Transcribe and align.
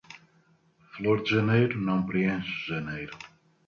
Flor 0.93 1.21
de 1.21 1.29
janeiro 1.29 1.79
não 1.79 2.03
preenche 2.07 2.65
janeiro. 2.67 3.15